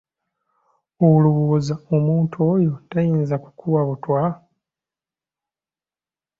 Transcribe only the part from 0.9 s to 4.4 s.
Olowooza omuntu oyo tayinza kukuwa obutwa?